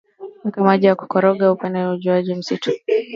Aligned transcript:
weka 0.43 0.59
maji 0.67 0.87
na 0.87 0.95
kukoroga 0.95 1.45
iliupate 1.45 1.81
ujiuji 1.87 2.35
mzito 2.35 2.71